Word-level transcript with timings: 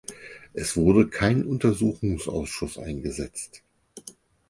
Es 0.53 0.75
wurde 0.75 1.07
kein 1.09 1.45
Untersuchungsausschuss 1.45 2.79
eingesetzt. 2.79 3.61